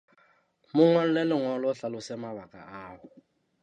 [0.73, 2.99] Mo ngolle lengolo o hlalose mabaka ao.